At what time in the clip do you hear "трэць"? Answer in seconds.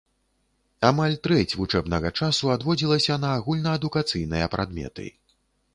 1.27-1.57